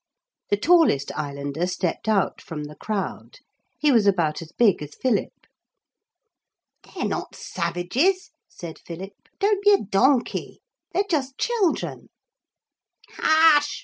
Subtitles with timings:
[0.49, 3.37] The tallest islander stepped out from the crowd.
[3.77, 5.45] He was about as big as Philip.
[6.95, 10.61] 'They're not savages,' said Philip; 'don't be a donkey.
[10.91, 12.09] They're just children.'
[13.11, 13.79] 'Hush!'